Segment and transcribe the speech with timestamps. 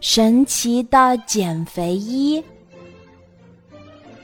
[0.00, 2.42] 神奇的减肥衣。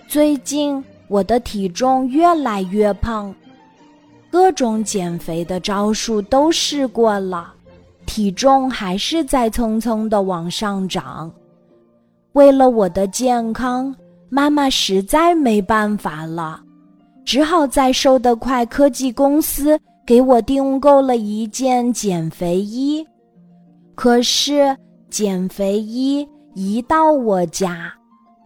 [0.06, 3.34] 最近我的体重越来越胖，
[4.30, 7.54] 各种减肥的招数都试过了，
[8.06, 11.30] 体重还是在蹭蹭的往上涨。
[12.32, 13.94] 为了我的健康，
[14.28, 16.60] 妈妈实在没办法了，
[17.24, 23.06] 只好在瘦得快科技公司给我订购了一件减肥衣。
[24.00, 24.74] 可是。
[25.10, 27.92] 减肥衣一到我家，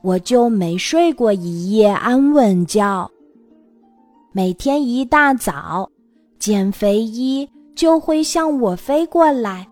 [0.02, 3.06] 我就没睡过一夜安稳觉。
[4.32, 5.86] 每天一大早，
[6.38, 9.68] 减肥衣就会向我飞过来，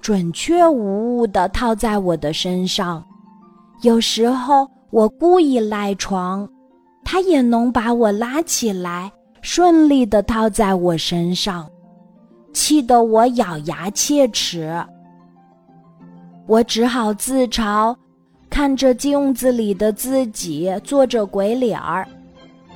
[0.00, 3.04] 准确无误地套在我的身上。
[3.82, 6.48] 有时候我故意赖床，
[7.04, 9.12] 它也能把我拉起来，
[9.42, 11.70] 顺利地套在我身上，
[12.54, 14.74] 气得我咬牙切齿。
[16.50, 17.96] 我只好自嘲，
[18.50, 22.04] 看着镜子里的自己做着鬼脸儿。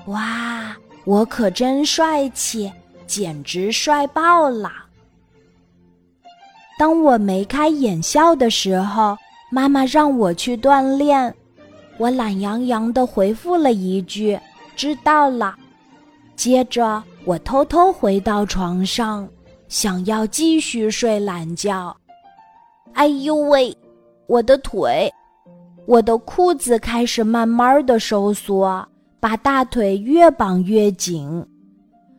[0.07, 2.73] 哇，我可真帅气，
[3.05, 4.71] 简直帅爆了！
[6.79, 9.19] 当我眉开眼笑的时候，
[9.51, 11.35] 妈妈让我去锻炼，
[11.99, 14.39] 我懒洋洋地回复了一句
[14.77, 15.57] “知道了”。
[16.37, 19.29] 接着，我偷偷回到床上，
[19.67, 21.97] 想要继续睡懒觉。
[22.95, 23.77] 哎呦喂，
[24.27, 25.13] 我的腿！
[25.87, 28.87] 我的裤子开始慢慢的收缩，
[29.21, 31.45] 把大腿越绑越紧。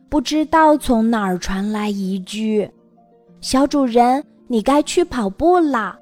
[0.08, 2.70] 不知道从哪儿传来一句
[3.40, 5.98] ：“小主人，你该去跑步啦。”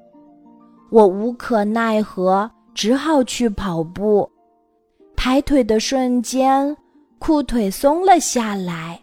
[0.91, 4.29] 我无可奈何，只好去跑步。
[5.15, 6.75] 抬腿的瞬间，
[7.17, 9.01] 裤腿松了下来，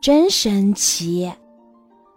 [0.00, 1.30] 真神奇！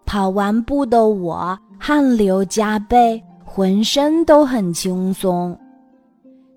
[0.08, 1.56] 跑完步的我。
[1.80, 5.56] 汗流浃背，浑身都很轻松。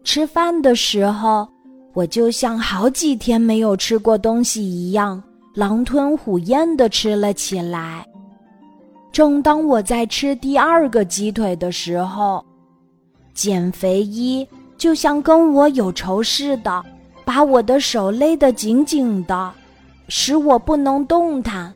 [0.03, 1.47] 吃饭的时候，
[1.93, 5.23] 我就像好几天没有吃过东西一样，
[5.55, 8.03] 狼吞虎咽地吃了起来。
[9.13, 12.43] 正当我在吃第二个鸡腿的时候，
[13.35, 14.49] 减肥衣
[14.79, 16.83] 就像跟我有仇似的，
[17.27, 19.53] 把我的手勒得紧紧的，
[20.09, 21.75] 使我不能动弹。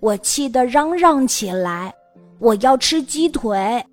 [0.00, 1.94] 我气得嚷嚷起来。
[2.38, 3.84] 我要吃鸡腿。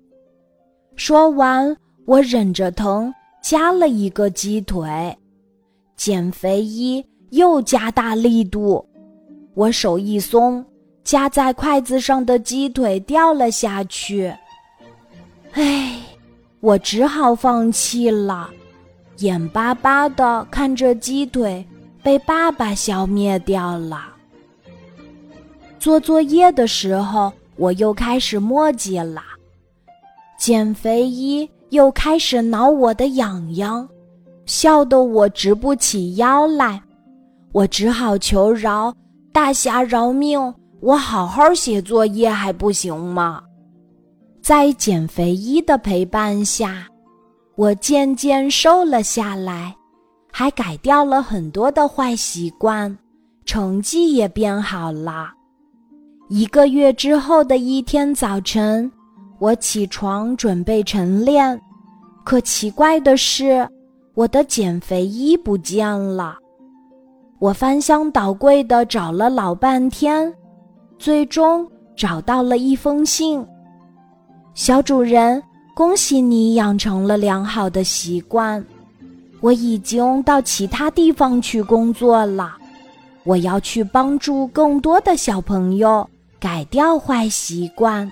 [0.96, 1.76] 说完，
[2.06, 5.16] 我忍着疼夹了一个鸡腿。
[5.96, 8.84] 减肥衣又加大力度，
[9.54, 10.64] 我手一松，
[11.04, 14.32] 夹在筷子上的鸡腿掉了下去。
[15.52, 16.00] 唉，
[16.60, 18.48] 我只好放弃了，
[19.18, 21.66] 眼巴巴的看着鸡腿
[22.02, 24.14] 被爸爸消灭掉了。
[25.78, 27.32] 做作业的时候。
[27.58, 29.20] 我又开始墨迹了，
[30.38, 33.88] 减肥衣又开始挠我的痒痒，
[34.46, 36.80] 笑得我直不起腰来。
[37.50, 38.94] 我只好求饶
[39.34, 40.54] ：“大侠饶命！
[40.78, 43.42] 我好好写作业还不行吗？”
[44.40, 46.86] 在减肥衣的陪伴下，
[47.56, 49.74] 我渐渐瘦了下来，
[50.30, 52.96] 还改掉了很多的坏习惯，
[53.44, 55.32] 成绩也变好了。
[56.28, 58.90] 一个月之后的一天早晨，
[59.38, 61.58] 我起床准备晨练，
[62.22, 63.66] 可奇怪的是，
[64.12, 66.36] 我的减肥衣不见了。
[67.38, 70.30] 我翻箱倒柜的找了老半天，
[70.98, 73.42] 最终找到了一封信。
[74.52, 75.42] 小主人，
[75.74, 78.62] 恭喜你养成了良好的习惯。
[79.40, 82.54] 我已经到其他地方去工作了，
[83.24, 86.06] 我要去帮助更多的小朋友。
[86.40, 88.08] 改掉坏习惯，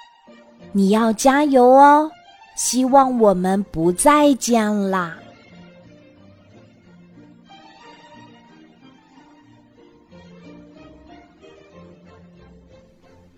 [0.72, 2.10] 你要加油哦！
[2.56, 5.16] 希望我们不再见啦。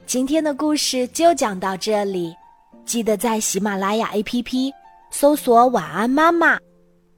[0.07, 2.35] 今天的故事就讲到这里，
[2.87, 4.73] 记得在喜马拉雅 APP
[5.11, 6.59] 搜索“晚安妈妈”，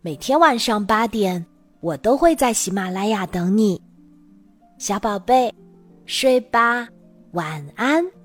[0.03, 1.45] 每天晚上八点，
[1.81, 3.81] 我都会在喜马拉雅等你，
[4.79, 5.55] 小宝贝，
[6.05, 6.89] 睡吧。
[7.33, 8.20] 晚安。